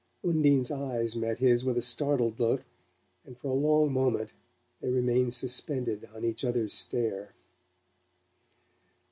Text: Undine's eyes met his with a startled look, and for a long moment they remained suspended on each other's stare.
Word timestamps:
Undine's 0.23 0.71
eyes 0.71 1.15
met 1.15 1.37
his 1.37 1.63
with 1.63 1.77
a 1.77 1.81
startled 1.83 2.39
look, 2.39 2.63
and 3.23 3.37
for 3.37 3.49
a 3.49 3.53
long 3.53 3.93
moment 3.93 4.33
they 4.81 4.89
remained 4.89 5.31
suspended 5.35 6.09
on 6.15 6.25
each 6.25 6.43
other's 6.43 6.73
stare. 6.73 7.33